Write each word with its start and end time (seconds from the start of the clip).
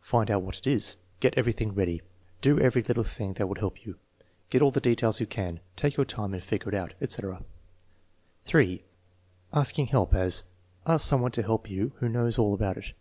"Find 0.00 0.30
out 0.30 0.42
what 0.42 0.58
it 0.60 0.66
is." 0.68 0.94
"Get 1.18 1.36
everything 1.36 1.74
ready." 1.74 2.02
"Do 2.40 2.56
every 2.60 2.82
little 2.84 3.02
thing 3.02 3.32
that 3.32 3.48
would 3.48 3.58
help 3.58 3.84
you." 3.84 3.96
"Get 4.48 4.62
all 4.62 4.70
the 4.70 4.80
details 4.80 5.18
you 5.18 5.26
can." 5.26 5.58
"Take 5.74 5.96
your 5.96 6.06
time 6.06 6.32
and 6.34 6.40
figure 6.40 6.68
it 6.68 6.74
out," 6.76 6.94
etc. 7.00 7.42
(3) 8.44 8.84
Asking 9.52 9.88
help; 9.88 10.14
as: 10.14 10.44
"Ask 10.86 11.04
some 11.08 11.20
one 11.20 11.32
to 11.32 11.42
help 11.42 11.68
you 11.68 11.90
who 11.96 12.08
knows 12.08 12.38
all 12.38 12.54
about 12.54 12.76
it." 12.78 12.92